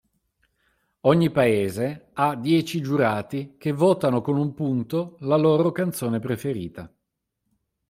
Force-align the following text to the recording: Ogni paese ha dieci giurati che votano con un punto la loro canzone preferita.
Ogni 1.01 1.29
paese 1.29 2.07
ha 2.13 2.33
dieci 2.33 2.81
giurati 2.81 3.53
che 3.59 3.71
votano 3.71 4.21
con 4.21 4.35
un 4.35 4.51
punto 4.55 5.17
la 5.19 5.35
loro 5.37 5.71
canzone 5.71 6.17
preferita. 6.19 6.91